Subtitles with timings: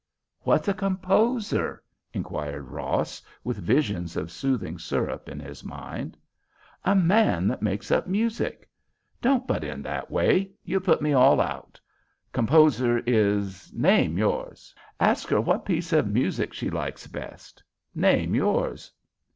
[0.39, 6.17] '""What's a composer?" inquired Ross, with visions of soothing syrup in his mind.
[6.83, 8.67] "A man that makes up music.
[9.21, 13.71] Don't butt in that way; you put me all out—''composer is.
[13.73, 14.73] Name yours.
[14.99, 17.61] Ask her what piece of music she likes best.
[17.93, 18.91] Name yours.